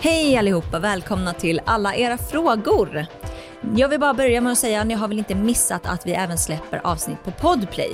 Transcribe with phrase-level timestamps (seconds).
[0.00, 3.06] Hej allihopa, välkomna till alla era frågor.
[3.76, 6.38] Jag vill bara börja med att säga, ni har väl inte missat att vi även
[6.38, 7.92] släpper avsnitt på Podplay.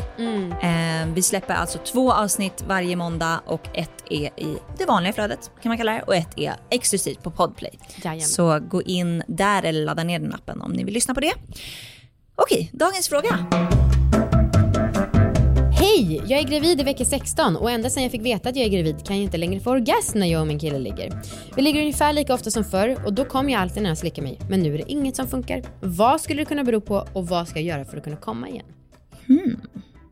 [0.62, 5.51] Eh, vi släpper alltså två avsnitt varje måndag och ett är i det vanliga flödet
[5.63, 7.79] kan man kalla det och ett är exklusivt på Podplay.
[7.97, 8.21] Jajamän.
[8.21, 11.33] Så gå in där eller ladda ner den appen om ni vill lyssna på det.
[12.37, 13.47] Okej, dagens fråga.
[15.81, 16.23] Hej!
[16.27, 18.70] Jag är gravid i vecka 16 och ända sedan jag fick veta att jag är
[18.70, 21.22] gravid kan jag inte längre få orgasm när jag och min kille ligger.
[21.56, 24.22] Vi ligger ungefär lika ofta som förr och då kommer jag alltid när han slickar
[24.22, 24.38] mig.
[24.48, 25.62] Men nu är det inget som funkar.
[25.80, 28.48] Vad skulle det kunna bero på och vad ska jag göra för att kunna komma
[28.48, 28.66] igen?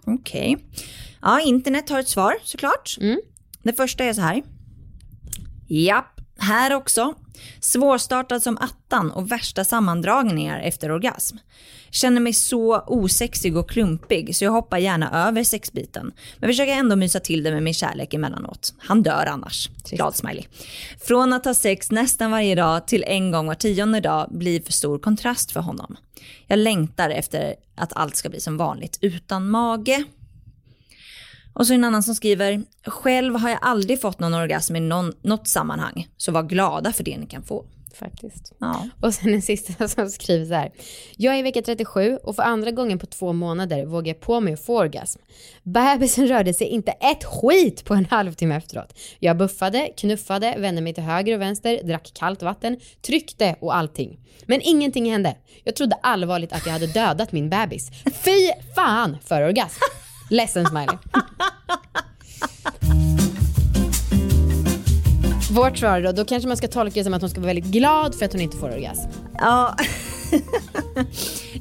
[0.04, 0.56] Okej.
[1.22, 2.96] Ja, internet har ett svar såklart.
[3.00, 3.20] Mm.
[3.62, 4.42] Det första är så här.
[5.68, 7.14] Japp, här också.
[7.60, 11.36] Svårstartad som attan och värsta sammandragningar efter orgasm.
[11.90, 16.12] Känner mig så osexig och klumpig så jag hoppar gärna över sexbiten.
[16.38, 18.74] Men försöker ändå mysa till det med min kärlek emellanåt.
[18.78, 19.70] Han dör annars.
[19.90, 20.44] Glad smiley.
[21.00, 24.72] Från att ha sex nästan varje dag till en gång var tionde dag blir för
[24.72, 25.96] stor kontrast för honom.
[26.46, 30.04] Jag längtar efter att allt ska bli som vanligt utan mage.
[31.58, 35.12] Och så en annan som skriver, själv har jag aldrig fått någon orgasm i någon,
[35.22, 37.64] något sammanhang, så var glada för det ni kan få.
[37.94, 38.52] Faktiskt.
[38.58, 38.88] Ja.
[39.00, 40.72] Och sen en sista som skriver så här.
[41.16, 44.40] Jag är i vecka 37 och för andra gången på två månader vågar jag på
[44.40, 45.20] mig att få orgasm.
[45.62, 48.98] Bebisen rörde sig inte ett skit på en halvtimme efteråt.
[49.18, 54.20] Jag buffade, knuffade, vände mig till höger och vänster, drack kallt vatten, tryckte och allting.
[54.46, 55.36] Men ingenting hände.
[55.64, 57.90] Jag trodde allvarligt att jag hade dödat min bebis.
[58.24, 59.80] Fy fan för orgasm.
[60.30, 60.96] Ledsen smiley.
[65.50, 67.72] Vårt svar då, då kanske man ska tolka det som att hon ska vara väldigt
[67.72, 69.10] glad för att hon inte får orgasm.
[69.38, 69.76] Ja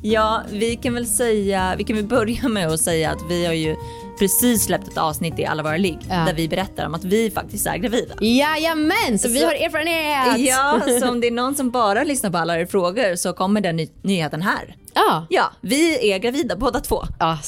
[0.01, 3.53] ja, vi kan väl säga, vi kan väl börja med att säga att vi har
[3.53, 3.75] ju
[4.19, 6.15] precis släppt ett avsnitt i Alla våra ligg Ja.
[6.15, 8.15] där vi berättar om att vi faktiskt är gravida.
[8.21, 10.47] Jajamän, så vi har erfarenhet!
[10.47, 13.61] Ja, så om det är någon som bara lyssnar på alla era frågor så kommer
[13.61, 14.75] den ny- nyheten här.
[14.93, 15.25] Ja.
[15.29, 17.03] Ja, vi är gravida båda två.
[17.19, 17.39] Ja,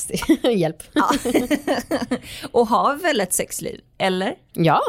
[0.52, 0.84] hjälp.
[0.94, 1.10] Ja.
[2.52, 4.34] Och har väl ett sexliv, eller?
[4.54, 4.82] Ja,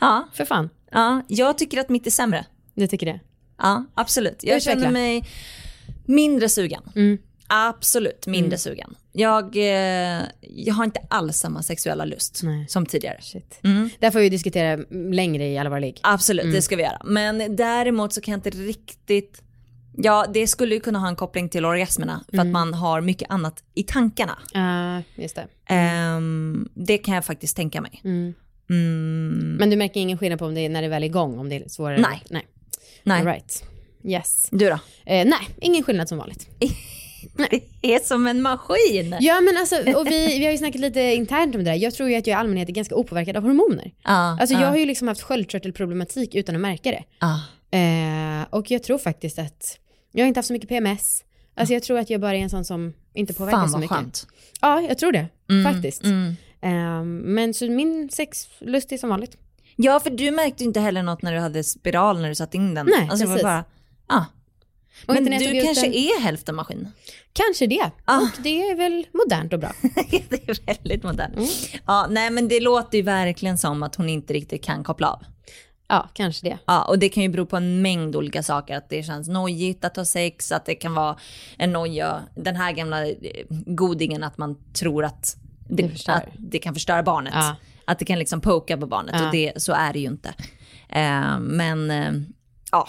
[0.00, 0.70] Ja, för fan.
[0.92, 1.22] ja.
[1.28, 2.44] Jag tycker att mitt är sämre.
[2.74, 3.20] Du tycker det?
[3.58, 4.38] Ja, absolut.
[4.44, 4.80] Jag Utveckla.
[4.82, 5.24] känner mig
[6.10, 6.82] mindre sugen.
[6.96, 7.18] Mm.
[7.52, 8.94] Absolut mindre sugen.
[9.12, 12.68] Jag, eh, jag har inte alls samma sexuella lust Nej.
[12.68, 13.18] som tidigare.
[13.20, 13.60] Shit.
[13.62, 13.90] Mm.
[13.98, 16.00] Där får vi diskutera längre i alla våra ligg.
[16.02, 17.02] Absolut, det ska vi göra.
[17.04, 19.42] Men däremot så kan jag inte riktigt...
[19.96, 23.30] Ja, det skulle ju kunna ha en koppling till orgasmerna för att man har mycket
[23.30, 24.38] annat i tankarna.
[24.52, 25.46] Ja, just det.
[25.74, 28.00] Ehm, det kan jag faktiskt tänka mig.
[28.04, 28.34] Mm.
[28.70, 31.38] Mm, Men du märker ingen skillnad på om det är när det väl är igång,
[31.38, 32.00] om det är svårare?
[32.00, 32.22] Nej.
[32.30, 32.46] Nej.
[33.02, 33.64] nej, All right.
[34.04, 34.48] Yes.
[34.50, 34.78] du då?
[35.06, 36.46] Eh, nej, ingen skillnad som vanligt.
[37.80, 39.16] Det är som en maskin.
[39.20, 41.76] Ja men alltså, och vi, vi har ju snackat lite internt om det där.
[41.76, 43.92] Jag tror ju att jag i allmänhet är ganska opåverkad av hormoner.
[44.04, 44.10] Ja,
[44.40, 47.04] Alltså ja, jag har ju liksom haft sköldkörtelproblematik utan att märka det.
[47.18, 47.40] ja.
[47.78, 49.78] Eh, och jag tror faktiskt att
[50.12, 51.24] jag har inte haft så mycket PMS.
[51.54, 53.80] Alltså jag tror att jag bara är en sån som inte påverkas Fan så vad
[53.80, 53.96] mycket.
[53.96, 54.26] skönt.
[54.60, 55.26] Ja, jag tror det.
[55.64, 56.04] Faktiskt.
[56.04, 56.36] Mm.
[56.62, 59.36] Eh, men så min sexlust är som vanligt.
[59.76, 62.56] Ja, för du märkte ju inte heller något när du hade spiral när du satte
[62.56, 62.86] in den.
[62.86, 63.44] Nej, alltså, det var precis.
[63.44, 63.64] bara,
[64.10, 64.24] ah.
[65.06, 65.94] Och Men du kanske den.
[65.94, 66.88] är hälften maskin.
[67.32, 67.90] Kanske det.
[68.04, 68.20] Ah.
[68.20, 69.72] Och det är väl modernt och bra.
[70.10, 71.36] det är väldigt modernt.
[71.36, 71.48] Mm.
[71.86, 75.22] Ja, nej men det låter ju verkligen som att hon inte riktigt kan koppla av.
[75.88, 76.58] Ja, kanske det.
[76.66, 78.76] Ja, och det kan ju bero på en mängd olika saker.
[78.76, 81.16] Att det känns nojigt att ha sex, att det kan vara
[81.58, 83.14] en noja, den här gamla eh,
[83.66, 85.36] godingen att man tror att
[85.68, 87.32] det, Det att det kan förstöra barnet.
[87.36, 87.56] Ja.
[87.84, 89.26] Att det kan liksom poka på barnet Ja.
[89.26, 90.34] och det, så är det ju inte.
[90.88, 92.12] Eh, men eh,
[92.72, 92.88] ja,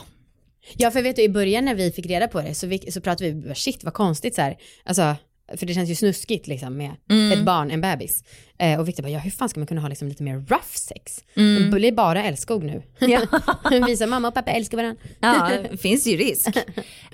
[0.78, 3.02] Ja, för vet du, i början när vi fick reda på det så, vi, så
[3.02, 4.58] pratade vi, shit vad konstigt så här.
[4.84, 5.16] Alltså,
[5.58, 7.32] för det känns ju snuskigt liksom med Mm.
[7.40, 8.24] ett barn, en bebis.
[8.60, 10.74] Eh, och Victor bara, ja hur fan ska man kunna ha liksom lite mer rough
[10.76, 11.24] sex?
[11.36, 11.64] Mm.
[11.72, 12.84] Det blir bara älskog nu.
[13.00, 13.22] Ja.
[13.88, 15.02] Visa mamma och pappa älskar varandra.
[15.20, 16.48] Ja, det finns ju risk.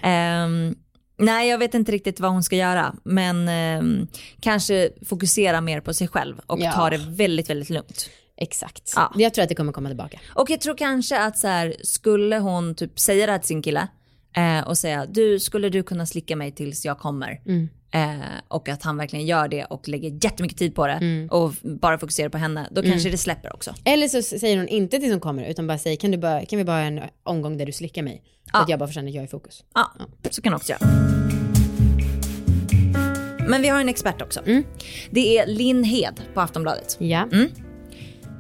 [0.02, 0.75] Ehm,
[1.18, 4.07] nej, jag vet inte riktigt vad hon ska göra, men ehm,
[4.40, 6.72] kanske fokusera mer på sig själv och Ja.
[6.72, 8.10] ta det väldigt, väldigt lugnt.
[8.38, 8.94] Exakt.
[8.95, 9.13] Ja.
[9.16, 10.19] Jag tror att det kommer komma tillbaka.
[10.36, 13.62] Och jag tror kanske att så här, skulle hon typ säga det här till sin
[13.62, 13.88] kille
[14.38, 17.42] eh, och säga, du, skulle du kunna slicka mig tills jag kommer?
[17.45, 17.69] Mm.
[17.92, 21.28] Eh, och att han verkligen gör det och lägger jättemycket tid på det Mm.
[21.30, 23.74] och bara fokuserar på henne, då kanske det släpper också.
[23.86, 26.57] Eller så säger hon inte till som kommer utan bara säger, kan, du bara, kan
[26.60, 28.24] vi bara ha en omgång där du slickar mig?
[28.45, 28.62] Så Ja.
[28.62, 29.63] att jag bara får känna att jag är i fokus.
[29.74, 29.92] Ja,
[30.30, 30.81] så kan du också göra.
[33.50, 34.42] Men vi har en expert också.
[35.12, 36.95] Det är Linn Hed på Aftonbladet.
[37.00, 37.28] Ja.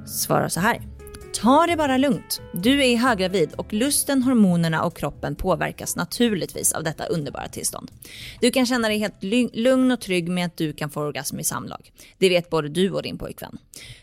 [0.07, 0.81] Svarar så här.
[1.33, 2.41] Ta det bara lugnt.
[2.53, 7.91] Du är höggravid och lusten, hormonerna och kroppen påverkas naturligtvis av detta underbara tillstånd.
[8.41, 9.23] Du kan känna dig helt
[9.53, 11.91] lugn och trygg med att du kan få orgasm i samlag.
[12.17, 13.57] Det vet både du och din pojkvän.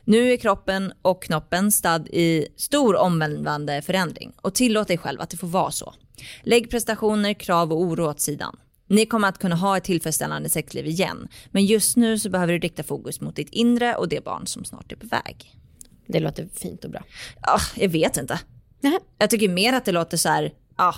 [0.04, 5.30] Nu är kroppen och knoppen stad i stor omvälvande förändring och tillåt dig själv att
[5.30, 5.94] det får vara så.
[6.42, 8.56] Lägg prestationer, krav och oro åt sidan.
[8.86, 12.58] Ni kommer att kunna ha ett tillfredsställande sexliv igen, men just nu så behöver du
[12.58, 15.54] rikta fokus mot ditt inre och det barn som snart är på väg.
[16.06, 17.02] Det låter fint och bra.
[17.42, 18.40] Ja, jag vet inte.
[18.80, 18.98] Nähä.
[19.18, 20.94] Jag tycker mer att det låter så här, ja,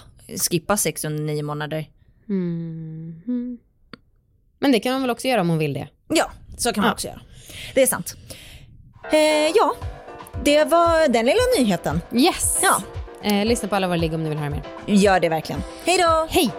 [0.50, 1.90] skippa sex under nio månader.
[2.28, 3.58] Mm.
[4.58, 5.88] Men det kan hon väl också göra om hon vill det?
[6.08, 6.92] Ja, så kan man ja.
[6.92, 7.20] också göra.
[7.74, 8.16] Det är sant.
[9.12, 9.74] Eh, ja,
[10.44, 12.00] det var den lilla nyheten.
[12.12, 12.60] Yes.
[12.62, 12.82] Ja.
[13.22, 14.62] Eh, lyssna på alla våra ligg om ni vill höra mer.
[14.86, 15.62] Gör det verkligen.
[15.84, 16.26] Hej då!
[16.30, 16.50] Hej!